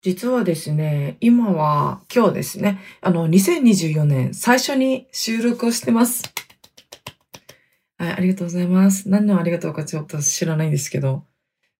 [0.00, 6.32] 実はですね、今は、今日ですね、あの、2024年最初に収録をしてます。
[7.96, 9.08] はい、ありがとうございます。
[9.08, 11.24] 何のありがとうかちょっと知らないんですけど。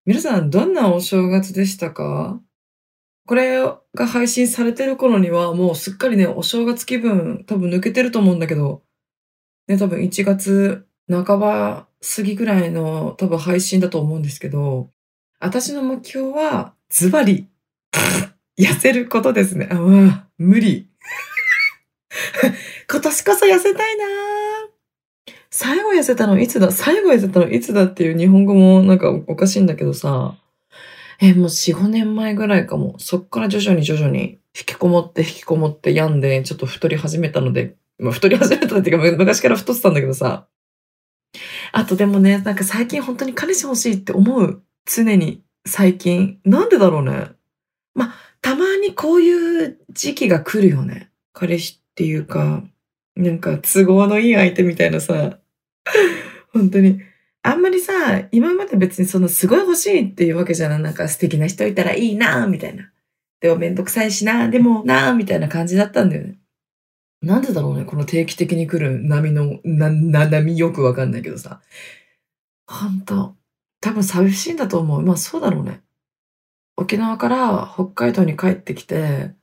[0.05, 2.41] 皆さん、どんなお正月でしたか？
[3.25, 3.61] これ
[3.93, 8.83] が配信されてる頃には、もうすっかりね、お正月気分多分抜けてると思うんだけど、
[9.67, 14.89] ね、多分1月半ば過ぎぐらいの多分配信だと思うんですけど、
[15.39, 17.47] 私の目標は、ズバリ、
[18.57, 19.67] 痩せることですね。
[19.71, 20.89] あ、あ、無理。
[22.89, 24.05] 今年こそ痩せたいな
[25.51, 26.71] 最後痩せたのいつだ？
[26.71, 30.35] 最後痩せたのいつだっていう日本語もなんかおかしいんだけどさ。
[31.21, 32.95] え、もう4、5年前ぐらいかも。
[32.97, 40.47] そっから徐々に徐々に引きこもって引きこもって病んで、ちょっと太り始めたので、まあ、太り始めたっていうか昔から太ってたんだけどさ。
[41.73, 44.63] あとでもね、なんか最近本当に彼氏欲しいって思う。
[44.85, 45.43] 常に。
[45.67, 46.39] 最近。
[46.45, 47.31] なんでだろうね。
[47.99, 51.11] まあ、たまにこういう時期が来るよね。
[51.33, 52.63] 彼氏っていうか、
[53.17, 55.39] なんか都合のいい相手みたいなさ、
[56.53, 57.01] 本当に。
[57.41, 57.93] あんまりさ、
[58.31, 60.81] 今まで別にそのすごい欲しいっていうわけじゃない。
[60.81, 62.89] なんか素敵な人いたらいいなみたいな。
[63.41, 66.39] でもめんどくさいしなでもなみたいな感じだったんだよね。
[67.21, 71.59] なんでだろうね、この定期的に来る波の、な、な、波よくわかんないけどさ。
[72.65, 73.35] ほんと。
[73.81, 75.01] 多分寂しいんだと思う。
[75.01, 75.81] まあそうだろうね。
[76.79, 79.35] 沖縄から北海道に帰ってきて、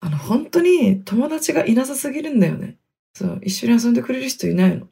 [0.00, 2.78] あの、本当に友達がいなさすぎるんだよね。
[3.14, 4.88] そう、一緒に遊んでくれる人いないの。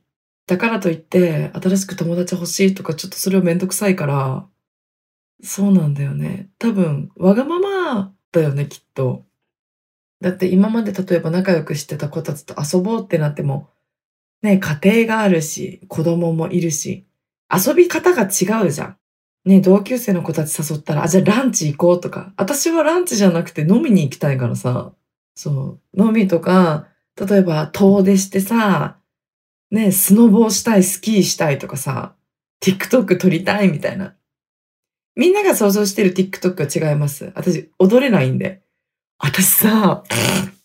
[0.47, 4.47] だからといって、新しく友達欲しいとか、ちょっとそれをめんどくさいから、
[5.43, 6.51] そうなんだよね。
[6.59, 9.25] 多分、わがままだよね、きっと。
[10.21, 13.71] だって今まで例えば仲良くしてた子たちと遊ぼうってなっても、
[14.43, 17.07] ね、家庭があるし、子供もいるし、
[17.53, 18.98] 遊び方が違うじゃん。
[19.45, 22.33] ね、同級生の子たち誘ったら、あ、じゃあランチ行こうとか。
[22.37, 24.93] 私はランチじゃなくて飲みに行きたいからさ。
[25.35, 26.03] そう。
[26.03, 28.99] 飲みとか、例えば遠出してさ、
[29.71, 32.15] ね、スノボーしたい、スキーしたいとかさ、
[32.63, 34.15] TikTok 撮りたいみたいな。
[35.15, 37.33] みんなが想像してる TikTok は違います。
[37.35, 38.63] 私、踊れないんで。
[39.19, 40.05] 私さ、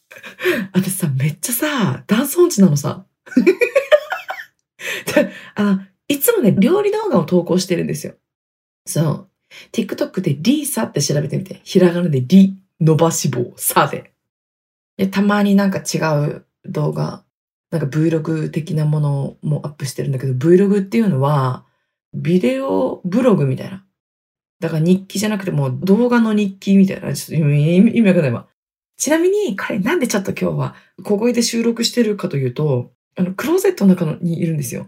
[0.74, 3.06] 私さ、めっちゃさ、ダンス音痴なのさ。
[5.56, 8.16] あの、いつもね、料理動画を投稿してるんですよ。
[8.86, 9.30] そう。
[9.72, 11.62] TikTok でリーサって調べてみて。
[11.64, 14.14] ひらがなでリ、伸ばし棒、サで。
[14.98, 17.24] で、たまになんか違う動画、
[17.72, 21.66] なんか Vlog 的なものもアップしてるんだけど、Vlog っていうのは、
[22.14, 23.86] ビデオブログみたいな。
[24.60, 27.14] だから日記じゃなくてもう動画の日記みたいな。
[27.14, 28.48] ちょっと意味わかんないわ。
[28.98, 34.88] ちなみに彼なんでちょっと今日は小声で収録してるかというと、あの、クローゼットの中にいるんですよ。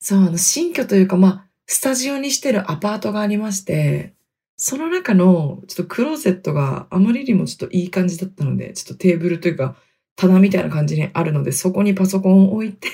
[0.00, 4.14] そう、あの、新居というか、まあ、スタジオにしてるアパートがありまして、
[4.56, 9.76] その中のちょっとクローゼットがあまりにもちょっといい感じだったので、ちょっとテーブルというか
[10.16, 12.88] 棚みたいな感じにあるので、そこにパソコンを置いて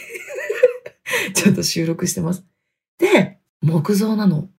[1.34, 2.44] ちょっと収録してます。
[2.98, 4.50] で、木造なの。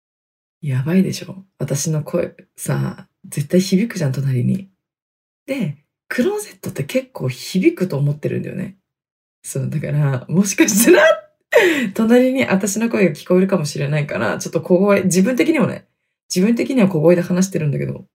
[0.62, 4.70] やばいでしょ私の声さ、絶対響くじゃん、隣に。
[5.46, 8.78] で、クローゼットって結構響くと思ってるんだよね。
[9.44, 11.25] そう、だから、もしかしたら
[11.94, 15.86] 隣に私の声が聞こえるかもしれないから、ちょっと小声、自分的にはね、
[16.34, 18.06] 自分的には小声で話してるんだけど、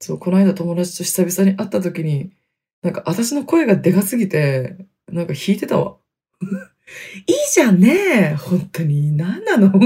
[0.00, 2.30] そう、この間友達と久々に会った時に、
[2.82, 4.76] なんか私の声がでかすぎて、
[5.10, 5.96] なんか弾いてたわ。
[7.26, 9.16] いいじゃんね本当に。
[9.16, 9.72] 何なの？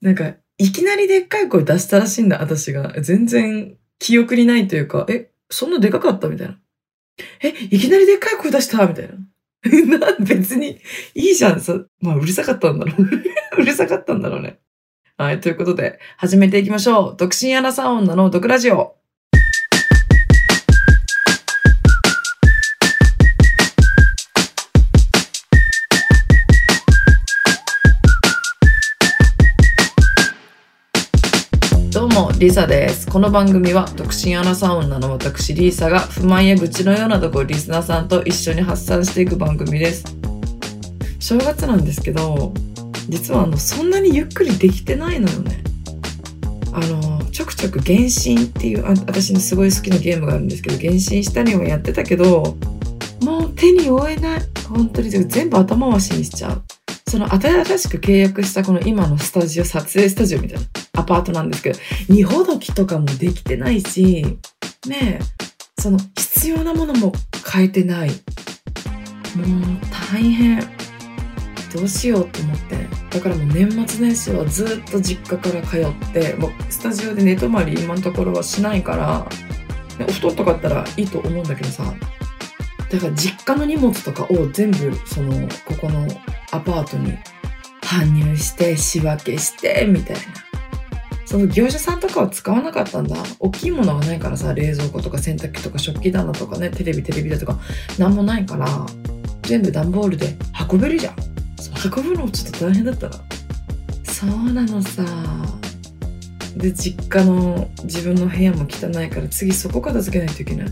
[0.00, 2.94] なんか、いきなりでっかい声出したらしいんだ、私が。
[3.00, 6.28] 全然記憶にないというか、え、そんなでかかった？
[6.28, 6.58] みたいな。
[7.42, 8.86] え、いきなりでっかい声出した？
[8.86, 9.14] みたいな。
[9.86, 10.78] な別に
[11.14, 11.60] いいじゃん。
[11.60, 13.02] そまあ、うるさかったんだろう。
[13.60, 14.58] うるさかったんだろうね。
[15.16, 15.40] はい。
[15.40, 17.16] ということで、始めていきましょう。
[17.16, 18.96] 独身アナサウンドの毒ラジオ。
[32.38, 33.06] リサです。
[33.06, 40.04] この番組は独身アナサウンナの私リーサが不満や愚痴のようなところリスナーさんと一緒に発散していく番組です。
[41.20, 42.52] 正月なんですけど、
[43.08, 45.62] 実はあのそんなにゆっくりできてないのよね。
[46.72, 52.56] あの、ちょくちょく原神っていうあ私のすごい好きなゲームがあるんですけど、原神したりはやってたけど、
[53.22, 54.40] もう手に負えない。
[54.68, 56.62] 本当に全部頭回しにしちゃう。
[57.08, 61.78] その新しく契約したこの今のスタジオ、撮影スタジオみたいなアパートなんですけど、
[62.08, 64.24] 荷ほどきとかもできてないし、
[64.86, 67.12] ねえ、その必要なものも
[67.50, 68.10] 変えてない。
[68.10, 68.18] もう
[70.12, 70.60] 大変。
[71.72, 72.88] どうしようと思って。
[73.10, 79.26] だからもう年末年始はずっと実家から通って、もうスタジオで寝泊まり今のところはしないから、
[79.98, 81.94] ねお布団とかあったらいいと思うんだけどさ、
[82.90, 86.08] だから実家の荷物とかを全部、その、ここの
[86.52, 87.18] アパートに
[87.82, 90.47] 搬入して、仕分けして、みたいな。
[91.28, 93.14] その業者さんとかは使わなかったんだ。
[93.38, 97.58] 大きいものがないからさ、冷蔵庫とか洗濯機とか食器棚とかね、テレビテレビだとか、
[97.98, 98.66] なんもないから、
[99.42, 100.38] 全部段ボールで
[100.72, 101.16] 運べるじゃん。
[101.58, 103.16] そう運ぶのもちょっと大変だったな。
[104.04, 105.04] そうなのさ。
[106.56, 110.68] で、実家の自分の部屋も汚いから、次そこ片付けないといけない。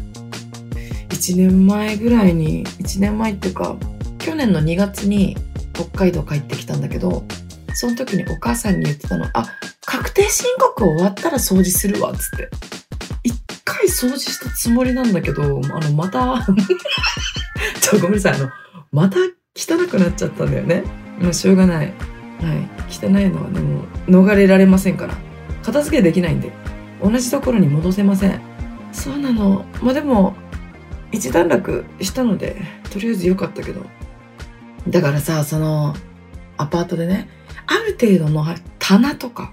[1.10, 3.76] 1年前ぐらいに、1年前っていうか、
[4.18, 5.36] 去年の2月に
[5.74, 7.26] 北海道帰ってきたんだけど、
[7.74, 9.44] その時にお母さんに言ってたの、あ、
[10.16, 12.48] 定申告終わったら掃除するわ、つって。
[13.22, 16.46] 一回掃除したつもりなんだけど、あの、また、
[17.80, 18.50] ちょ、ごめんなさい、あの、
[18.92, 19.18] また
[19.54, 20.84] 汚くなっちゃったんだよね。
[21.20, 21.86] まあ、しょうがない。
[21.86, 21.94] はい。
[22.88, 25.14] 汚いのはでも、逃れられませんから。
[25.62, 26.50] 片付けできないんで、
[27.02, 28.40] 同じところに戻せません。
[28.92, 29.66] そうなの。
[29.82, 30.34] まあ、でも、
[31.12, 32.56] 一段落したので、
[32.90, 33.82] とりあえず良かったけど。
[34.88, 35.94] だからさ、その、
[36.56, 37.28] アパートでね、
[37.66, 38.46] ある程度の
[38.78, 39.52] 棚とか、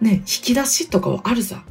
[0.00, 1.64] ね、引き出しとかはあるさ。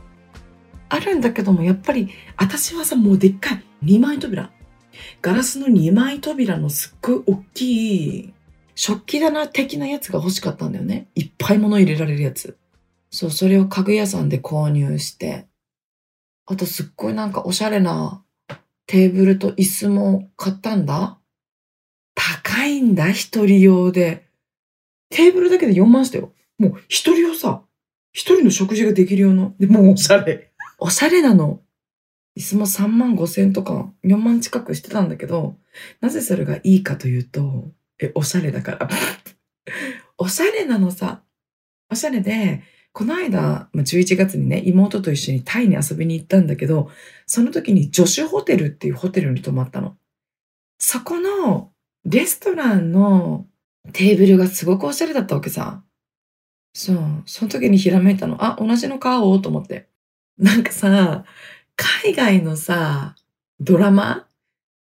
[0.89, 4.51] あるんだけども、やっぱり、私はさ、もうでっかい2枚扉。
[5.21, 8.33] ガラスの2枚扉のすっごい大きい、
[8.75, 11.07] 食器棚的なやつが欲しかったんだよね。
[11.15, 12.57] いっぱい物入れられるやつ。
[13.09, 15.47] そう、それを家具屋さんで購入して。
[16.45, 18.23] あとすっごいなんかおしゃれな
[18.85, 21.19] テーブルと椅子も買ったんだ。
[22.15, 24.27] 高いんだ、一人用で。
[25.09, 26.33] テーブルだけで4万したよ。
[26.57, 27.63] もう一人用さ、
[28.17, 29.53] 一人の食事ができる用の。
[29.59, 30.51] で、もうおしゃれ。
[30.79, 31.61] おしゃれなの。
[32.35, 35.55] 椅子も3万5千とか4万近くしてたんだけど、
[36.01, 38.89] なぜそれがいいかというと、え、おしゃれだから。
[40.17, 41.21] おしゃれなのさ。
[41.91, 46.89] おしゃれで、この間、まあ11月にね、妹と一緒にタイに遊びに行ったんだけど、
[47.27, 49.95] その時にジョシュホテルっていうホテルに泊まったの。
[50.79, 51.71] そこの
[52.03, 53.45] レストランの
[53.93, 55.83] テーブルがすごくおしゃれだったわけさ。
[56.77, 57.23] そう。
[57.25, 58.45] その時にひらめいたの。
[58.45, 59.87] あ、同じの買おうと思って。
[60.37, 61.25] なんかさ、
[61.75, 63.15] 海外のさ、
[63.59, 64.27] ドラマ？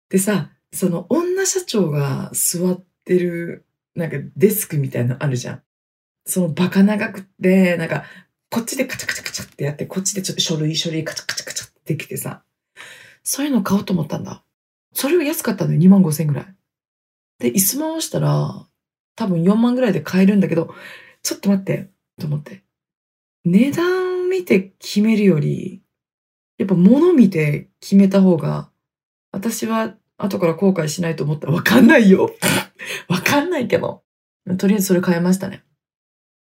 [0.08, 3.64] でさ、その女社長が座ってる、
[3.94, 5.62] なんかデスクみたいなのあるじゃん。
[6.26, 8.02] そのバカ長くて、なんか、
[8.50, 12.42] こっちでカチャカチャカチャってやって、こっちでちょっと書類書類カチャカチャカチャってできてさ、
[13.22, 14.42] そういうの買おうと思ったんだ。
[14.94, 16.46] それは安かったのよ、2万5千ぐらい。
[17.38, 18.66] で、椅子回したら、
[19.14, 20.74] 多分4万ぐらいで買えるんだけど、
[21.24, 21.90] ちょっと待って、
[22.20, 22.62] と思って。
[23.44, 25.82] 値段見て決めるより、
[26.58, 28.70] やっぱ物見て決めた方が、
[29.32, 32.30] 私は後から後悔しないと思ったらわかんないよ。
[33.08, 34.02] わかんないけど。
[34.58, 35.64] とりあえずそれ買いましたね。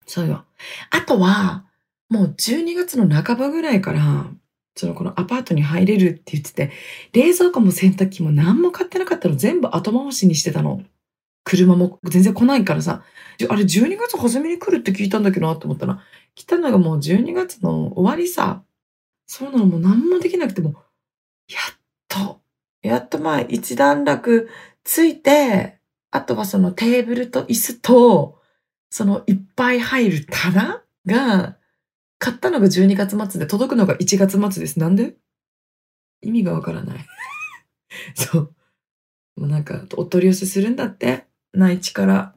[0.07, 0.45] そうよ。
[0.91, 1.65] あとは、
[2.11, 4.31] もう12月の半ばぐらいから、
[4.77, 6.71] そのこのアパートに入れるって言ってて、
[7.13, 10.83] 冷蔵庫も洗濯機も何も買ってなかったの全部後回しにしてたの。
[11.49, 13.03] 車も全然来ないからさ、
[13.49, 16.01] あれ12月初めに来るって聞いたんだけどなと思ったら、
[16.35, 18.63] 来たのがもう12月の終わりさ。
[19.27, 20.75] そうなのもう何もできなくても、
[21.49, 21.79] やっ
[22.09, 22.41] と、
[22.83, 24.51] やっとまあ一段落
[24.85, 25.79] ついて、
[26.11, 28.39] あとはそのテーブルと椅子と、
[28.91, 31.57] そのいっぱい入る棚が、
[32.19, 34.79] 買ったのが12月末で届くのが1月末です。
[34.81, 35.15] なんで？
[36.21, 36.99] 意味がわからない。
[38.15, 38.55] そう。
[39.37, 41.28] もうなんか、お取り寄せするんだって。
[41.53, 42.35] 内地から。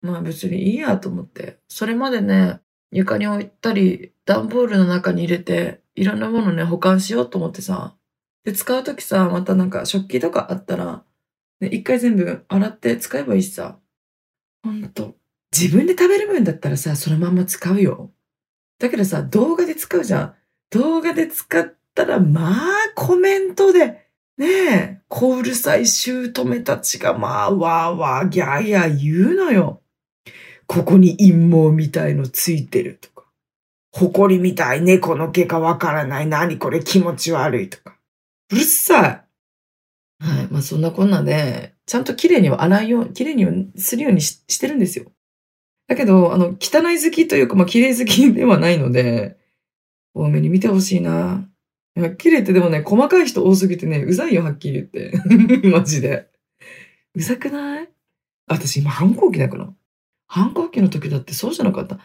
[0.00, 1.58] まあ別にいいやと思って。
[1.68, 2.60] それまでね、
[2.90, 7.96] 床に置いたり、段ボールの中に入れて、いろんなものね、保管しようと思ってさ。
[8.44, 11.04] で、使うときさ、またなんか食器とかあったら、
[11.60, 13.78] 一回全部洗って使えばいいしさ。
[14.62, 15.16] ほんと。
[15.56, 18.12] 自分で食べる分だったらさ、そのまんま使うよ。
[18.78, 20.34] だけどさ、動画で使うじゃん。
[20.70, 22.56] 動画で使ったら、まあ、
[22.94, 24.07] コメントで、
[24.38, 29.82] ねえ、小うるさい姑たちが、まあ、わーわー、ギャーギャー言うのよ。
[30.66, 33.26] ここに陰謀みたいのついてるとか。
[33.92, 36.26] 埃みたい猫の毛かわからない。
[36.26, 37.96] 何これ気持ち悪いとか。
[38.52, 39.04] うるさい。
[40.20, 40.48] はい。
[40.50, 45.10] まあ、そんなこんなで、ちゃんと綺麗には洗いよう、綺麗にはするようにししてるんですよ。
[45.88, 49.36] だけど、あの、汚い好きというか、まあ、綺麗好きではないので、
[50.14, 51.48] 多めに見てほしいな。
[51.98, 55.12] いや綺麗ってでもね、細かい人多すぎてね、うざいよ、はっきり言って。
[55.68, 56.28] マジで。
[57.14, 57.88] うざくない？
[58.46, 59.72] 私今反抗期だから。
[60.26, 61.98] 反抗期の時だってそうじゃなかった。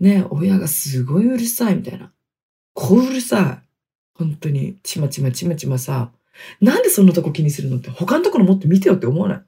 [0.00, 2.12] ね親がすごいうるさいみたいな。
[2.72, 3.68] こううるさい。
[4.16, 6.12] 本当に、ちまちまちまちまさ。
[6.60, 9.38] なんでそんなとこ気にするのって、他のところもっと見てよって思わない？
[9.38, 9.42] い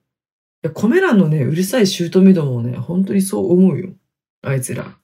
[0.63, 3.91] や、コメ欄のね、うるさい姑どもね、本当にそう思うよ。
[4.43, 4.99] あいつら。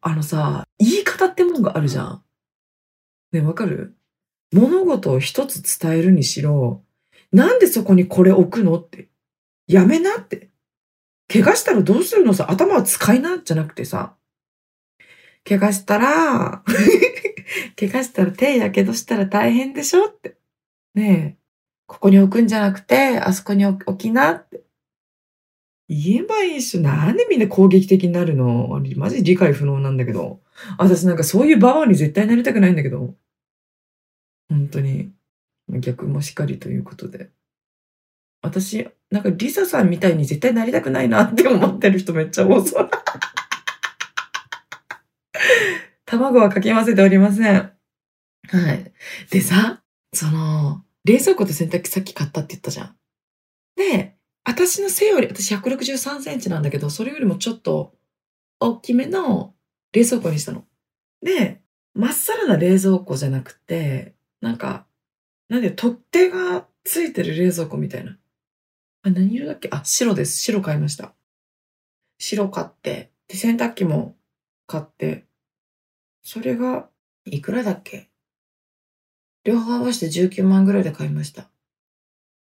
[0.00, 2.22] あのさ、言い方ってものがあるじゃん。
[3.32, 3.94] ね、わかる？
[4.52, 6.82] 物事を一つ伝えるにしろ、
[7.32, 9.08] なんでそこにこれ置くのって。
[9.66, 10.50] やめなって。
[11.28, 14.14] 怪我したらどうするのさ、頭は使いな、じゃなくてさ。
[15.46, 16.62] 怪我したら、
[17.78, 20.36] 怪我したら手やけどしたら大変でしょって。
[20.94, 21.46] ねえ。
[21.86, 24.62] ここに置くんじゃなくて、あそこに置きなって。
[25.88, 28.80] 言えばいいし、なんでみんな攻撃的になるの？
[28.96, 30.40] マジ理解不能なんだけど。
[30.78, 33.14] 私なんかそういうババアに絶対なりたくないんだけど。
[34.48, 35.12] 本当に。
[35.68, 37.30] 逆もしかりということで。
[38.42, 42.90] 私、なんかリサさんみたいに絶対なりたくないなって 思ってる人めっちゃ多そう。
[46.04, 47.72] 卵はかき混ぜておりません。
[48.48, 48.92] はい。
[49.30, 52.96] でさ、その、冷蔵庫と洗濯機さっき買ったって言ったじゃん。
[53.76, 57.94] で、私の背より、私163センチなんだけど、それよりもちょっと
[58.60, 59.54] 大きめの
[59.92, 60.64] 冷蔵庫にしたの。
[61.22, 61.60] で、
[61.94, 64.86] まっさらな冷蔵庫じゃなくて、なんか、
[65.48, 68.18] なんで取っ手がついてる冷蔵庫みたいな。
[69.02, 69.68] あ、何色だっけ？
[69.72, 70.38] あ、白です。
[70.38, 71.14] 白買いました。
[72.18, 74.16] 白買って、で、洗濯機も
[74.66, 75.26] 買って、
[76.22, 76.88] それが、
[77.24, 78.10] いくらだっけ？
[79.44, 81.48] 両方合わせて19万ぐらいで買いました。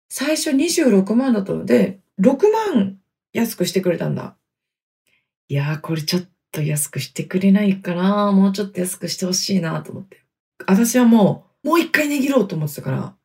[0.08, 2.98] 最初26万だったので、6万
[3.32, 4.36] 安くしてくれたんだ。
[5.48, 10.24] いやー、これちょっと安くしてくれないかなもうちょっと安くしてほしいなと思って。
[10.66, 13.16] 私はもう、もう一回値切ろうと思ってたから。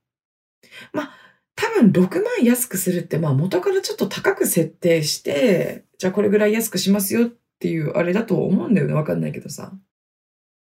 [0.93, 1.11] まあ、
[1.55, 8.93] 多分6万安くするって、まあ元からちょっと高く設定して、じゃあこれぐらい安くしますよっていうあれだと思うんだよね。
[8.93, 9.71] わかんないけどさ。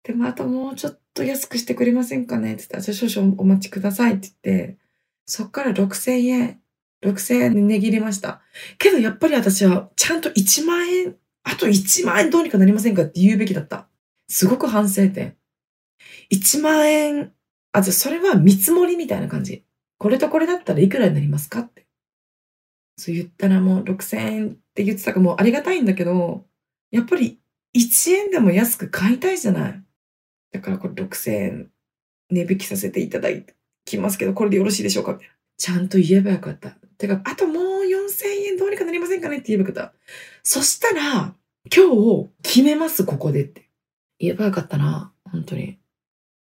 [0.03, 2.55] で、またもうちょっと安くしてくれませんかね？
[2.55, 4.77] って言ったら、じゃあ少々お待ちくださいって言って、
[5.25, 6.59] そっから6000円、
[7.03, 8.41] 6000円値切りました。
[8.77, 13.87] けどやっぱり私はちゃんと1万円、あと1万円どうにかなりませんかって言うべきだった。
[14.27, 15.37] すごく反省点。
[16.31, 17.31] 1万円、
[17.73, 19.63] あ、じゃそれは見積もりみたいな感じ。
[19.97, 21.85] これとこれだったらいくらになりますかって。
[22.97, 26.45] そう言ったらもう6000円って言ってたかもうありがたいんだけど、
[26.91, 27.39] やっぱり
[27.75, 29.83] 1円でも安く買いたいじゃない。
[30.51, 31.71] だからこれ6000円
[32.29, 33.29] 値引きさせていただ
[33.85, 35.35] きますけど、これでよろしいでしょうかみたいな。
[35.57, 36.71] ちゃんと言えばよかった。
[36.97, 39.93] てか、あともう4000円どうにかなりませんかねって言えばよかった。
[40.43, 41.35] そしたら、
[41.75, 43.69] 今日決めます、ここでって。
[44.19, 45.13] 言えばよかったな。
[45.23, 45.79] 本当に。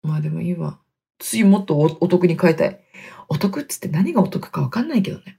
[0.03, 0.82] まあでもいいわ。
[1.23, 2.81] 次もっとお得に買いたい。
[3.29, 5.39] お得っつって何がお得かわかんないけどね。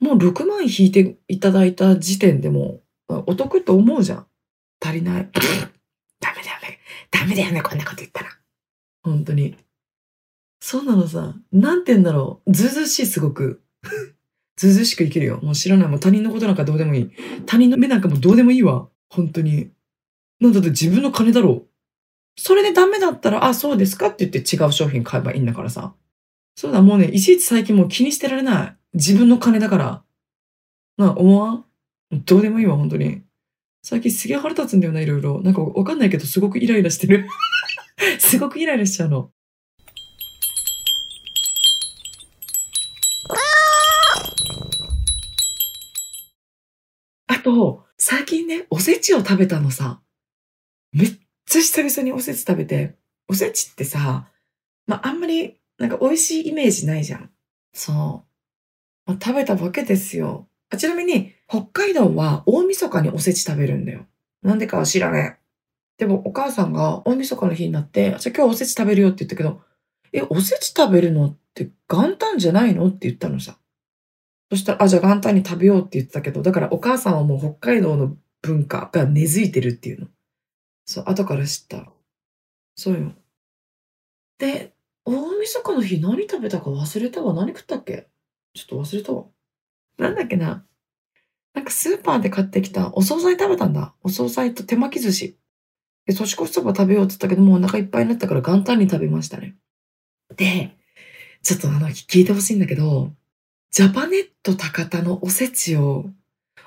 [0.00, 4.26] もう6万引いていただいた時点でも、お得って思うじゃん。
[4.80, 5.30] 足りない。
[6.20, 6.78] ダメだよね。
[7.10, 8.30] ダメだよね、こんなこと言ったら。
[9.02, 9.56] 本当に。
[10.60, 11.34] そうなのさ。
[11.52, 12.52] なんて言うんだろう。
[12.52, 13.62] ずうずしい、すごく。
[14.56, 15.40] ずうずしく生きるよ。
[15.42, 15.88] もう知らない。
[15.88, 17.10] もう他人のことなんかどうでもいい。
[17.46, 18.88] 他人の目なんかもうどうでもいいわ。
[19.08, 19.70] 本当に。
[20.40, 21.68] なんだって自分の金だろう。
[22.36, 24.08] それでダメだったら、あ、そうですか？
[24.08, 25.94] って言って違う商品買えばいいんだからさ。
[26.56, 28.76] そうだ、もうね、いちいち最近もう気にしてられない。
[28.94, 30.04] 自分の金だから。
[30.96, 31.64] なあ、思わん？
[32.12, 33.22] どうでもいいわ、本当に。
[33.82, 35.42] 最近すげえ腹立つんだよな、いろいろ。
[35.42, 37.28] なんかわかんないけど、すごくイライラしてる。
[38.18, 39.30] すごくイライラしちゃうの。
[47.26, 50.00] あと、最近ね、おせちを食べたのさ。
[50.92, 51.12] めっ
[51.54, 52.96] ちゃ久々におせち食べて。
[53.28, 54.28] おせちってさ、
[54.86, 57.30] まあ、あんまり、なんか美味しいイメージないじゃん。
[57.72, 57.92] そ
[59.06, 59.10] う。
[59.10, 60.48] まあ、食べたわけですよ。
[60.70, 64.06] あちなみに、北海道は大晦日におせち食べるんだよ。
[64.42, 65.44] なんでかは知らねえ。
[65.96, 69.62] でもお母さんが大晦日の日になって、じゃあ今日おせち食べるよって言ったけど、
[70.12, 72.88] え、おせち食べるのって元旦じゃないの？
[72.88, 73.56] って言ったのさ。
[74.50, 80.08] そしたら、あ、じゃあ元旦に食べようって言ってたけど、だからお母さんはもう北海道の文化が根付いてるっていうの。
[80.84, 81.92] そう、後から知った。
[82.76, 83.12] そうよ。
[84.38, 84.74] で、
[85.04, 87.34] 大晦日の日何食べたか忘れたわ。
[87.34, 88.08] 何食ったっけ？
[88.54, 89.24] ちょっと忘れたわ。
[89.98, 90.64] なんだっけな？
[91.54, 93.94] なんかスーパーで買ってきたお惣菜食べたんだ。
[94.02, 95.38] お惣菜と手巻き寿司。
[96.06, 99.56] で、年越しそば食べようって言ったけど、もうお腹いっぱいになったから元旦に食べましたね。
[100.36, 100.76] で、
[101.42, 103.12] ちょっとあの、聞いてほしいんだけど、
[103.70, 106.10] ジャパネット高田のおせちを、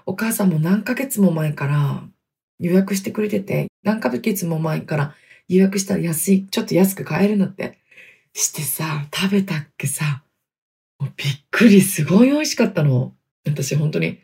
[0.05, 2.03] お母さんも何ヶ月も前から
[2.59, 5.15] 予約してくれてて、何ヶ月も前から
[5.47, 7.77] 予約したら安い、ちょっと安く買えるんだって。
[8.33, 10.23] してさ、食べたっけさ、
[10.99, 13.13] もうびっくり、すごい美味しかったの。
[13.45, 14.19] 私本当に、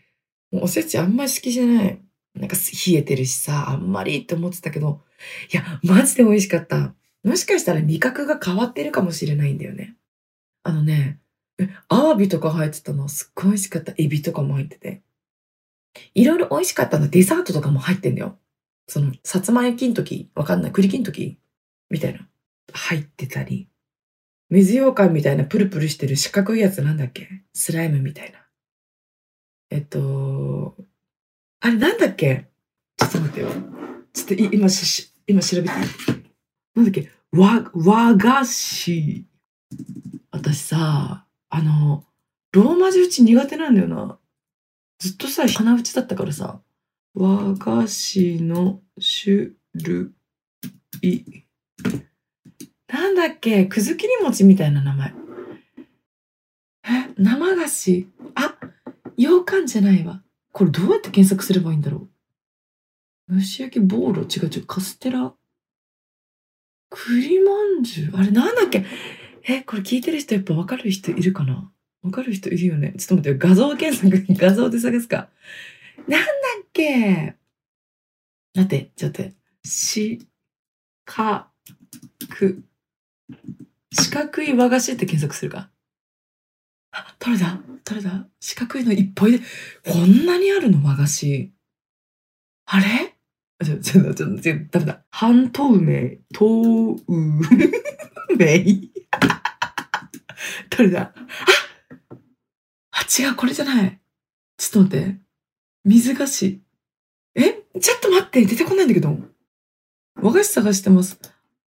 [0.52, 2.00] もうおせちあんまり好きじゃない。
[2.36, 5.02] なんか冷えてるしさ、あんまりって思ってたけど、
[5.52, 6.94] いや、マジで美味しかった。
[7.24, 9.96] もしかしたら味覚が変わってるかもしれないんだよね。
[10.64, 11.20] あのね、
[11.60, 13.94] えアワビとか入ってたのすっごい美味しかった。
[13.98, 15.02] エビとかも入ってて。
[16.14, 17.08] いろいろ美味しかったの。
[17.08, 18.38] デザートとかも入ってんだよ。
[18.88, 20.72] その、さつま焼きの時、わかんない。
[20.72, 21.40] 栗きん時
[21.90, 22.28] みたいな、
[22.74, 23.70] 入ってたり、
[24.50, 27.28] 水羊羹みたいなプルプルしてる四角いやつなんだっけ？
[27.54, 28.40] スライムみたいな。
[29.72, 30.76] えっと、
[31.62, 32.50] あれなんだっけ？
[32.98, 33.50] ちょっと待ってよ。
[34.14, 35.78] ちょっと今し、今調べてな
[36.82, 37.10] んだっけ？
[37.32, 39.26] 和、和菓子。
[40.30, 42.06] 私さ、あの、
[42.52, 44.20] ローマ字打ち苦手なんだよな。
[45.04, 46.62] ずっとさ、鼻打ちだったからさ、
[47.14, 50.14] 和菓子の種類。
[52.88, 53.66] なんだっけ？
[53.66, 55.14] くず切り餅みたいな名前。
[56.86, 57.14] え？
[57.18, 58.08] 生菓子？
[58.36, 58.58] あ、
[59.18, 60.24] 羊羹じゃないわ。
[60.54, 62.08] これどうやって検索すればいいんだろ
[63.28, 63.36] う？
[63.36, 64.22] 蒸し焼きボーロ？
[64.22, 64.66] 違う違う。
[64.66, 65.34] カステラ？
[66.90, 68.12] 栗まんじゅう？
[68.16, 68.86] あれなんだっけ？
[69.50, 71.70] え、これ聞いてる人やっぱわかる人いるかな？
[72.04, 73.50] わかる人いるよねちょっと待ってよ。
[73.50, 75.30] 画像検索、 画像で探すか。
[76.08, 76.28] なんだ
[76.62, 77.36] っけ
[78.54, 79.70] 待って、ちょっと待って。
[79.70, 80.28] し、
[81.06, 81.50] か、
[82.30, 82.64] く。
[83.92, 85.70] 四角い和菓子って検索するか。
[86.92, 89.40] あ、どれだどれだ四角いのいっぱいで、
[89.86, 90.84] こんなにあるの？
[90.84, 91.52] 和菓子。
[92.66, 93.16] あれ？
[93.64, 95.06] ちょ、ちょ、ちょ、ちょ、ダメだ。
[95.10, 96.98] 半透明、透
[98.36, 98.48] 明
[100.70, 101.14] どれだあ、
[103.04, 104.00] 違う、これじゃない。
[104.58, 105.20] ちょっと待って。
[105.86, 106.62] 水菓子。
[107.36, 107.64] え？
[107.80, 109.18] ちょっと待って、出てこないんだけど。
[110.16, 111.20] 和菓子探してます。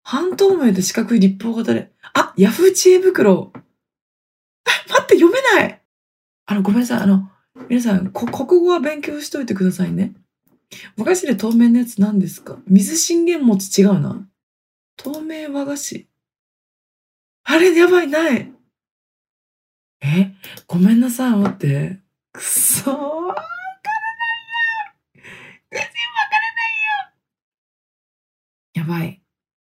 [0.03, 1.93] 半透明で四角い立方型で。
[2.15, 3.53] あ、ヤフー知恵袋。
[3.55, 3.61] え、
[4.89, 5.83] 待って、読めない
[6.47, 7.01] あの、ごめんなさい。
[7.01, 7.31] あの、
[7.69, 10.15] 皆さん、国語は勉強しといてくださいね。
[10.97, 12.59] 和菓子で透明のやつ何ですか？
[12.67, 14.29] 水信玄餅違うな。
[14.97, 16.09] 透明和菓子。
[17.45, 18.53] あれ、やばい、ない。
[20.01, 20.35] え
[20.67, 22.01] ごめんなさい、待って。
[22.33, 22.95] くそー。
[22.95, 23.43] わからな
[25.15, 25.23] いよ。
[25.71, 25.89] 全然わ
[26.31, 26.45] から
[28.85, 28.85] ないよ。
[28.85, 29.23] やばい。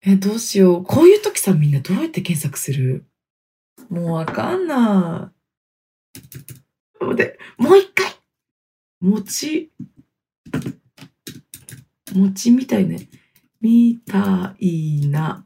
[0.01, 0.83] え、どうしよう。
[0.83, 3.05] こういう時さ、みんなどうやって検索する？
[3.89, 5.31] もうわかんな
[7.01, 7.05] い。
[7.05, 8.11] 待って、もう一回。
[8.99, 9.71] 餅。
[12.13, 13.07] 餅みたいね。
[13.61, 15.45] みたいな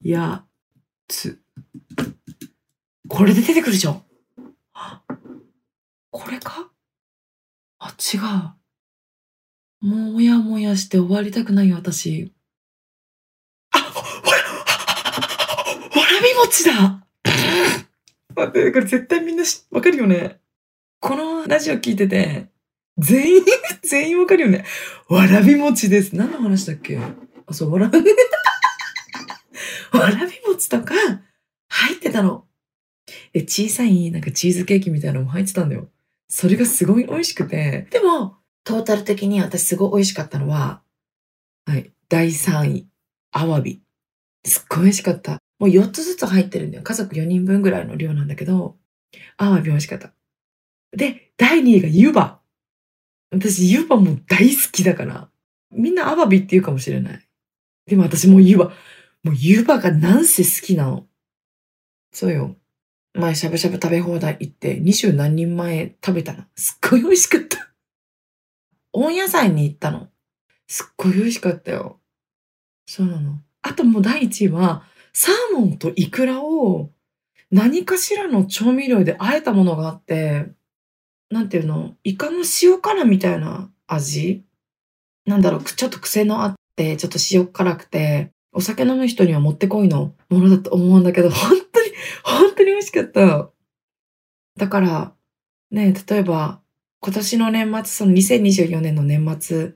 [0.00, 0.44] や
[1.08, 1.40] つ。
[3.08, 4.02] これで出てくるでしょ
[6.10, 6.70] これか？
[7.78, 8.18] あ、違
[9.82, 9.86] う。
[9.86, 12.32] もやもやして終わりたくないよ、私。
[13.72, 14.38] あ、ほら、
[16.00, 17.04] わらび餅だ
[18.36, 20.40] 待って、これ絶対みんなわかるよね？
[21.00, 22.48] このラジオ聞いてて、
[22.96, 23.42] 全員、
[23.82, 24.64] 全員わかるよね？
[25.08, 26.16] わらび餅です。
[26.16, 26.98] 何の話だっけ？
[27.46, 27.98] あ、そう、わらび、
[29.92, 30.94] わらび餅とか
[31.68, 32.46] 入ってたの。
[33.32, 35.88] で、小さいなんかチーズケーキみたいなのも入ってたんだよ。
[36.28, 37.86] それがすごい美味しくて。
[37.90, 40.82] でも、トータル的に私すごい美味しかったのは、
[41.66, 42.88] はい、第3位、
[43.32, 43.82] アワビ。
[44.44, 45.38] すっごい美味しかった。
[45.58, 46.82] もう4つずつ入ってるんだよ。
[46.82, 48.76] 家族4人分ぐらいの量なんだけど、
[49.36, 50.12] アワビ美味しかった。
[50.92, 52.40] で、第2位が湯葉。
[53.30, 55.30] 私、湯葉も大好きだから。
[55.70, 57.28] みんなアワビって言うかもしれない。
[57.86, 58.72] でも私もう湯葉、
[59.22, 61.06] もう湯葉がなんせ好きなの。
[62.12, 62.56] そうよ。
[63.16, 66.44] 前しゃぶしゃぶ食べ放題行って二十何人前食べたの。
[66.56, 67.70] すっごい美味しかった。
[68.92, 70.08] 温野菜に行ったの。
[70.66, 72.00] すっごい美味しかったよ。
[72.86, 73.38] そうなの。
[73.62, 76.90] あともう第一位は、サーモンとイクラを
[77.52, 80.48] 何かしらの調味料で和えたものがあって、
[81.30, 81.94] なんていうの？
[82.02, 84.42] イカの塩辛みたいな味？
[85.24, 91.92] なんだろう、ちょっと癖のあって、ちょっと塩辛くて、お酒飲む人にはもってこいのものだと思うんだけど、本に、
[92.22, 93.50] 本当に美味しかった。
[94.56, 95.14] だから、
[95.70, 96.60] ね、例えば、
[97.00, 99.74] 今年の年末、その2024年の年末、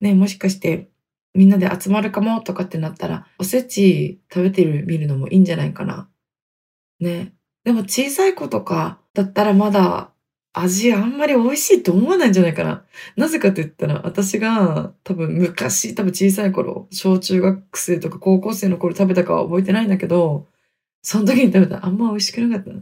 [0.00, 0.90] ね、もしかして
[1.34, 6.08] みんなで集まるかもとかってなったら、おせち食べてる見るのもいいんじゃないかな。
[6.98, 7.32] ね。
[7.64, 10.10] でも小さい子とかだったらまだ
[10.52, 12.84] 味あんまり美味しいと思わないんじゃないかな。
[13.16, 20.48] なぜかって言ったら、私が多分昔、多分小さい頃、小中学生とか高校生の頃食べたかは覚えてないんだけど、
[21.02, 22.80] その時に食べたらあんま美味しくなかった。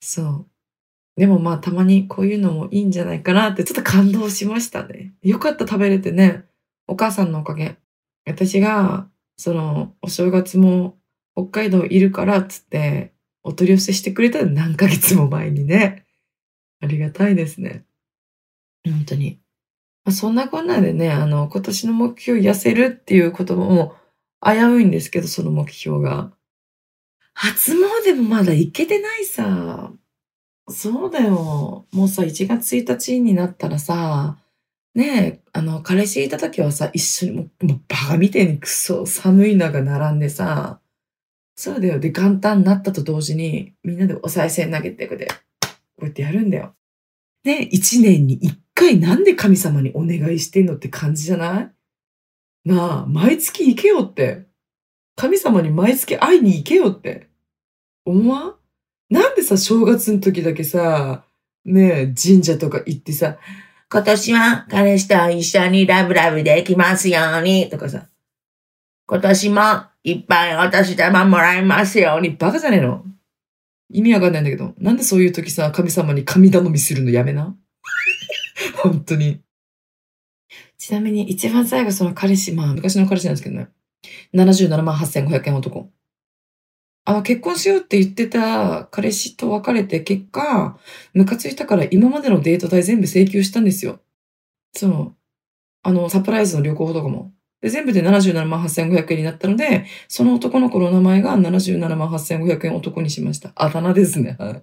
[0.00, 0.46] そう。
[1.16, 5.14] でもまあたまにこういうのもいいんじゃないかなってちょっと感動しましたね。
[5.22, 6.44] よかった食べれてね。
[6.86, 7.76] お母さんのおかげ。
[8.24, 10.96] 私が、その、お正月も
[11.34, 16.06] 北海道いるからっつって、お取り寄せしてくれた何ヶ月も前にね。
[16.80, 17.84] ありがたいですね。
[18.84, 19.40] 本当に。
[20.04, 23.94] まあ、そんなこんなでね、あの、今年の目標痩せるっていうことも
[24.40, 26.32] 危ういんですけど、その目標が。
[27.40, 29.92] 初詣もまだ行けてないさ。
[30.68, 31.86] そうだよ。
[31.92, 34.38] もうさ、1月1日になったらさ、
[34.96, 40.80] ねえ、あの、彼氏いた時はさ、一緒にもう、もうバカみてえにクソ寒い中並んでさ、
[41.54, 42.00] そうだよ。
[42.00, 45.32] で、元旦になったと同時に、みんなでお賽銭投げてくで、こ
[46.02, 46.74] うやってやるんだよ。
[47.44, 51.60] ね、一年に一回なんで神様にお願いしてんのって感じじゃな
[52.66, 52.68] い？
[52.68, 54.47] なあ、毎月行けよって。
[55.18, 57.26] 神様に毎月会いに行けよって。
[58.04, 58.54] 思わん？
[59.10, 61.24] なんでさ、正月の時だけさ、
[61.64, 63.36] ねえ、神社とか行ってさ、
[63.90, 68.06] 今年は彼氏と一緒にラブラブできますように、とかさ、
[69.08, 69.60] 今年も
[70.04, 73.04] いっぱいお年玉もらいますように、バカじゃねえの？
[73.90, 77.56] 意味わかんないんだけど、なんでそういう時さ、神様に神頼みするのやめな？
[78.76, 79.40] 本当に。
[80.76, 83.68] ちなみに一番最後その彼氏、まあ昔の彼氏なんですけどね。
[84.34, 85.90] 77万8500円男。
[87.04, 90.78] あ、結婚しようって言ってた彼氏と別れて結果、
[91.14, 94.00] ムカついたから今までのデート代全部請求したんですよ。
[94.74, 95.14] その、
[95.82, 97.32] あの、サプライズの旅行とかも。
[97.62, 103.52] で、全部で77万8500円になったので、その男の子の名前が77万8500円男にしました。
[103.56, 104.36] あだ名ですね。
[104.38, 104.62] はい。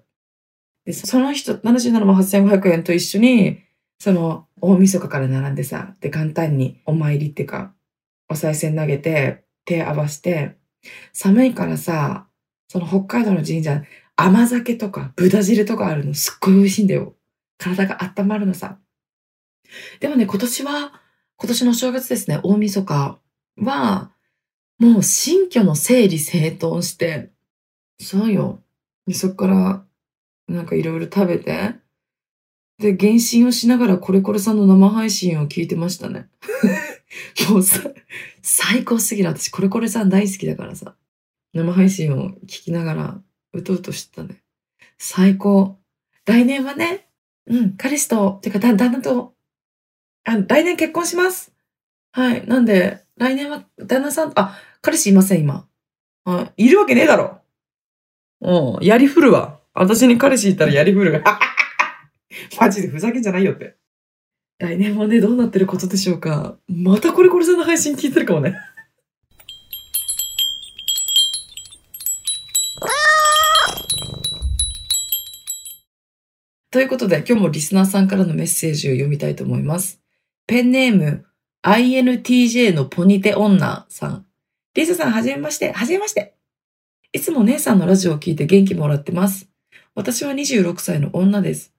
[0.86, 3.60] で、その人、77万8500円と一緒に、
[4.00, 7.74] その、大晦日から並んでさ、で、簡単にお参りっていうか、
[8.30, 10.58] お賽銭投げて、手合わせて、
[11.14, 12.28] 寒いからさ、
[12.68, 13.84] その北海道の神社、
[14.16, 17.16] 甘酒とか豚汁とかあるのすっごい美味しいんだよ。
[17.58, 18.78] 体が温まるのさ。
[20.00, 21.02] でもね、今年は、
[21.38, 23.20] 今年の正月ですね、大晦日
[23.58, 24.12] は、
[24.80, 27.32] もう新居の整理整頓して、
[28.00, 28.62] そうよ。
[29.12, 29.86] そっから、
[30.48, 31.76] なんかいろいろ食べて、
[32.78, 36.28] で、原神をしながらコレコレさんの生配信を聞いてましたね。
[37.50, 37.82] もうさ、
[38.42, 39.30] 最高すぎる。
[39.30, 40.96] 私、コレコレさん大好きだからさ。
[41.54, 43.22] 生配信を聞きながら、
[43.54, 44.42] うとうとしてたね。
[44.98, 45.78] 最高。
[46.26, 47.08] 来年はね、
[47.48, 49.34] うん、彼氏と、てか、旦那と、
[50.26, 51.54] あ、来年結婚します。
[52.12, 52.48] はい。
[52.48, 55.68] なんで、来年は旦那さん、あ、彼氏いません、今。
[56.26, 56.70] はい。
[56.70, 57.40] るわけねえだろ。
[58.42, 59.60] うん、やりふるわ。
[59.74, 61.22] 私に彼氏いたらやりふるわ。
[62.60, 63.78] マジでふざけんじゃないよって。
[64.58, 66.58] 来年はね、どうなってることでしょうか。
[66.68, 68.56] またこれこれさんの配信聞いてるかもね。
[76.72, 80.02] ということで、今日もリスナーさんからのメッセージを読みたいと思います。
[80.48, 81.26] ペンネーム、
[81.64, 84.26] INTJ のポニテ女さん。
[84.74, 85.74] リサさん、はじめまして。
[85.74, 86.34] はじめまして。
[87.12, 89.50] いつも姉さんのラジオを聞いて元気もらってます。
[89.96, 91.75] 私は26歳の女です。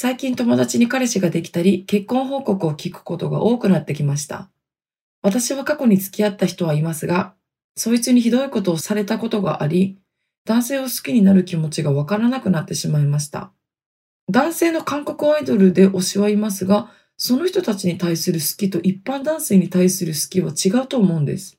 [0.00, 4.48] 最近友達に彼氏ができたり、結婚報告を聞くことが多くなってきました。
[5.22, 7.34] 私は過去に付き合った人はいますが、
[7.74, 9.98] そいつにひどいことをされたことがあり、
[10.44, 13.50] 男性を好きになる気持ちがわからなくなってしまいました。
[14.30, 21.58] 男性の韓国アイドルで推しはいますが、その人たちに対する好きと一般男性に対する好きは違うと思うんです。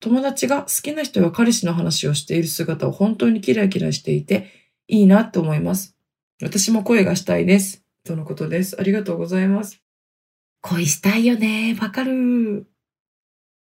[0.00, 4.46] 友達が好きな人や彼氏の話をしている姿を本当にキラキラしていて、
[4.88, 5.95] いいなって思います。
[6.42, 7.82] 私も恋がしたいです。
[8.04, 8.78] とのことです。
[8.78, 9.80] ありがとうございます。
[10.60, 11.76] 恋したいよね。
[11.80, 12.66] わかる。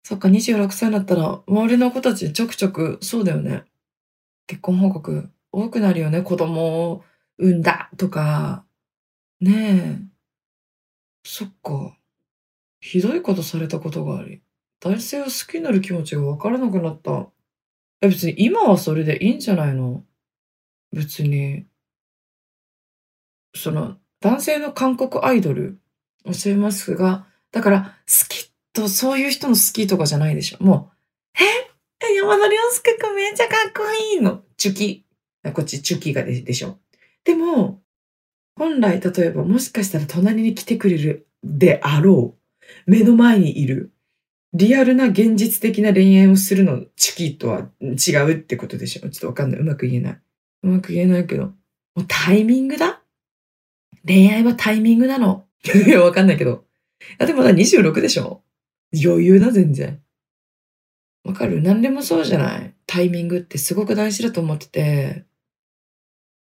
[0.05, 3.65] そっか、26歳になったら、周りの子たちちょくちょく、そうだよね。
[4.47, 6.23] 結婚報告多くなるよね。
[6.23, 7.05] 子供を
[7.39, 8.65] 産んだとか。
[9.41, 10.13] ねえ。
[11.25, 11.97] そっか。
[12.81, 14.41] ひどいことされたことがあり、
[14.81, 17.29] 男性を好きになる気持ちがわからなくなった。
[18.01, 20.05] え、別に今はそれでいいんじゃないの？
[20.93, 21.67] 別に。
[23.55, 25.81] その、男性の韓国アイドル、
[26.25, 30.63] おっしゃいますが、だから、好きと、そういう人の好きとかじゃないでしょ。
[30.63, 30.91] も
[31.39, 31.73] う、え？
[32.15, 33.83] 山田涼介くんめっちゃかっこ
[34.15, 34.43] いいの。
[34.57, 35.07] チュキ。
[35.53, 36.79] こっちチュキがででしょ。
[37.25, 37.81] でも、
[38.57, 42.91] 本来例えばもしかしたら隣に来てくれるであろう。
[42.91, 43.93] 目の前にいる。
[44.53, 49.01] リアルな現実的な恋愛をするの、チキとは違うってことでしょ。
[49.03, 49.61] ちょっとわかんない。
[49.61, 50.21] うまく言えない。
[50.63, 51.47] うまく言えないけど。
[51.47, 51.55] も
[51.99, 53.02] うタイミングだ
[54.07, 55.47] 恋愛はタイミングなの？
[55.65, 56.65] いや、わかんないけど。
[57.19, 58.43] あ、でもまだ26でしょ？
[58.93, 60.03] 余裕だ、全然。
[61.25, 61.63] わかる？
[61.63, 62.75] 何でもそうじゃない？
[62.87, 65.25] タイミングってすごく大事だと思ってて。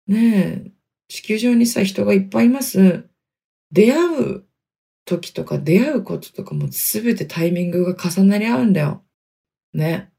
[0.07, 0.71] ねえ、
[1.09, 3.09] 地球上にさ、人がいっぱいいます。
[3.73, 4.45] 出会う
[5.05, 9.03] 時とか出会うこととかもすべてタイミングが重なり合うんだよ。
[9.75, 10.11] ね。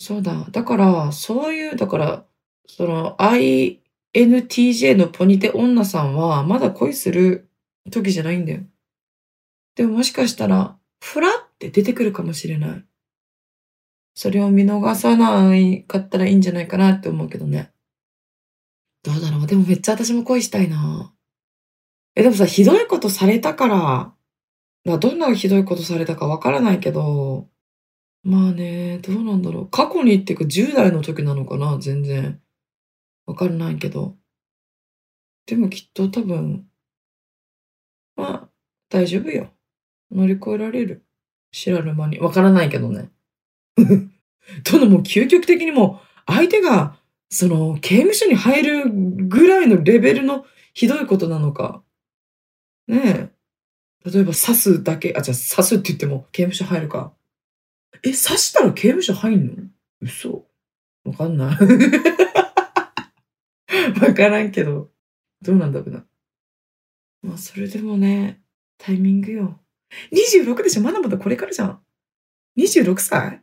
[0.00, 0.46] そうだ。
[0.50, 2.24] だから、そういう、だから、
[2.68, 3.80] その愛
[4.14, 7.48] NTJ のポニテ女さんはまだ恋する
[7.90, 8.60] 時じゃないんだよ。
[9.76, 12.84] でももしかしたら、ふらって出てくるかもしれない。
[14.14, 17.70] それを見逃さないかったらいいんじゃないかなって思うけどね。
[19.04, 21.14] どうだろうでもめっちゃ私も恋したいな。
[22.16, 24.12] え、でもさ、ひどいことされたから、
[24.84, 27.48] だどんなひどいことされたかわからないけど、
[28.24, 29.68] まあね、どうなんだろう。
[29.68, 32.40] 過去にっていうか10代の時なのかな全然。
[33.28, 34.16] わからないけど。
[35.44, 36.66] でもきっと多分、
[38.16, 38.48] まあ、
[38.88, 39.50] 大丈夫よ。
[40.10, 41.04] 乗り越えられる。
[41.52, 42.18] 知らぬ間に。
[42.18, 43.10] わからないけどね。
[43.76, 51.84] どのもう究極的にも相手が、その、刑務所に入るぐらいのレベルのひどいことなのか。
[52.86, 53.30] ね
[54.06, 54.10] え。
[54.10, 57.14] 例えば刺すだけ、あ、じゃあ刺すって言っても刑務所入るか。
[58.02, 59.52] え、刺したら刑務所入んの？
[60.00, 60.46] 嘘
[61.04, 61.58] わかんない。
[64.00, 64.90] わからんけど。
[65.42, 66.04] どうなんだろうな。
[67.22, 68.42] まあ、それでもね、
[68.78, 69.60] タイミングよ。
[70.12, 70.82] 26でしょ？
[70.82, 71.80] まだまだこれからじゃん。
[72.58, 73.42] 26歳？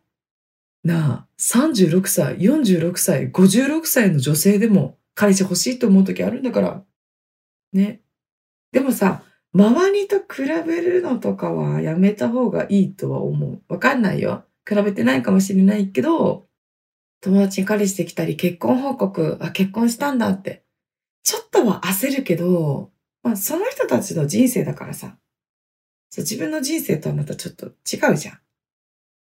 [0.84, 6.84] なあ、36歳、46歳、56歳の女性でも彼氏欲しいと思う時あるんだから。
[7.74, 8.02] ね。
[8.72, 13.62] でもさ、周りと比べるのとかはやめた方がいいとは思う。
[13.68, 14.46] わかんないよ。
[14.68, 16.48] 比べてないかもしれないけど、
[17.26, 20.64] 友達に彼氏できたり結婚報告、あ、結婚したんだって。
[21.24, 22.92] ちょっとは焦るけど、
[23.24, 25.18] まあその人たちの人生だからさ。
[26.12, 28.40] そう自分の人生とはまたちょっと違うじゃん。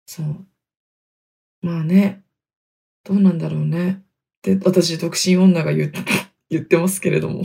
[0.04, 0.46] そう。
[1.62, 2.24] まあね、
[3.04, 4.02] どうなんだろうね。
[4.02, 4.04] っ
[4.42, 6.00] て私、独身女が言って、
[6.50, 7.44] 言ってますけれども。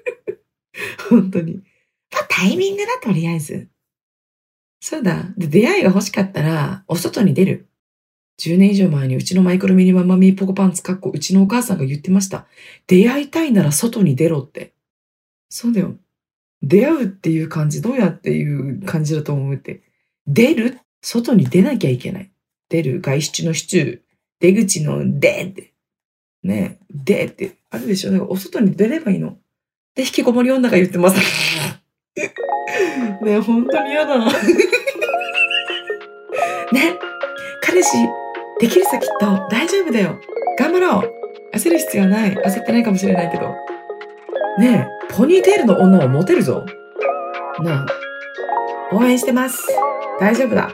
[1.10, 1.56] 本当に。
[2.10, 3.68] まあタイミングだ、とりあえず。
[4.80, 5.34] そうだ。
[5.36, 7.68] で、出会いが欲しかったら、お外に出る。
[8.40, 12.46] 10年以上前にうちのマイクロミニママミーポコパンツかっこうちのお母さんが言ってました。
[12.86, 14.72] 出会いたいなら外に出ろって。
[15.48, 15.94] そうだよ。
[16.62, 19.82] 出会うっていう感じ、どうやっていう感じだと思うって。
[20.26, 20.78] 出る？
[21.02, 22.30] 外に出なきゃいけない。
[22.68, 24.00] 出る外出のシチュー。
[24.40, 25.72] 出口の出って。
[26.42, 27.56] ねえ、出って。
[27.70, 28.12] あるでしょ？
[28.12, 29.36] だからお外に出ればいいの。
[29.94, 31.18] で、引きこもり女が言ってます。
[32.16, 34.18] ねえ、本当に嫌だ。
[36.72, 36.98] ね
[37.60, 37.90] 彼氏、
[38.60, 40.18] できるさきっと大丈夫だよ。
[40.58, 41.22] 頑張ろう。
[41.56, 42.32] 焦る必要ない。
[42.32, 43.54] 焦ってないかもしれないけど。
[44.58, 46.64] ねえ、ポニーテールの女はモテるぞ。
[47.62, 47.86] なあ、
[48.94, 49.66] 応援してます。
[50.20, 50.72] 大丈夫だ。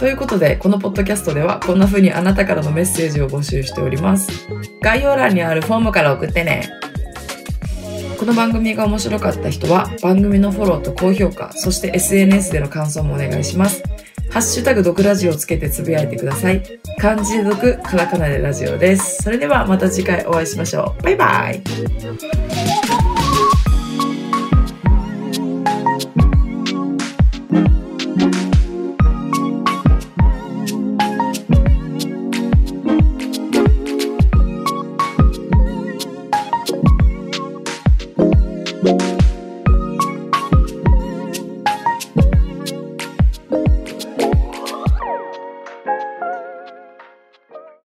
[0.00, 4.48] ということで、このポッドキャストではこんな風にあなたからのメッセージを募集しております。
[4.80, 6.70] 概要欄にあるフォームから送ってね。
[8.20, 13.82] この番組が面白かった人は番組のフォローと高評価、そして SNS での感想もお願いします。
[14.28, 16.62] ハッシュタグ毒ラジオをつけてつぶやいてください。
[16.98, 19.22] 漢字で毒、カタカナでラジオです。
[19.22, 21.02] それではまた次回お会いしましょう。
[21.02, 22.79] バイバイ。